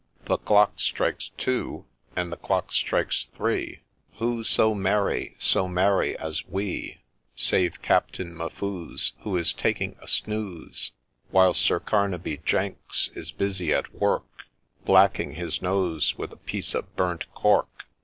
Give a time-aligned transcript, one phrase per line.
[0.31, 1.85] —The clock strikes Two!
[2.15, 3.81] and the clock strikes Three!—'
[4.17, 7.01] Who so merry, so merry as we?'
[7.35, 10.91] Save Captain M'Fuze, Who is taking a snooze,
[11.29, 14.45] While Sir Carnaby Jenks is busy at work,
[14.85, 17.85] Blacking his nose with a piece of burnt cork.